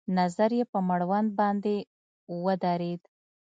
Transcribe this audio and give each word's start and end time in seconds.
نظر 0.17 0.51
يې 0.57 0.63
په 0.71 0.79
مړوند 0.87 1.29
باندې 1.39 1.75
ودرېد. 2.43 3.01